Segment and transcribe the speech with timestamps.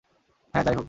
[0.53, 0.79] হ্যাঁ, যাই হোক।